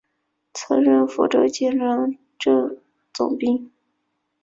[0.53, 1.45] 曾任福建
[1.77, 2.81] 漳州镇
[3.13, 3.69] 总兵。